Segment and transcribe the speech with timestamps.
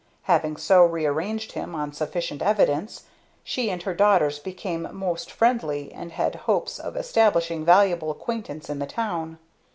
[0.23, 3.03] Having so rearranged him, on sufficient evidence,
[3.43, 8.79] she and her daughters became most friendly, and had hopes of establishing valuable acquaintance in
[8.79, 9.37] the town.